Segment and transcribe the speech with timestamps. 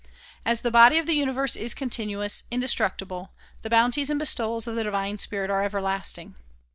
[0.47, 3.29] As the body of the universe is continuous, indestructible,
[3.61, 6.33] the bounties and bestowals of the divine spirit are everlasting.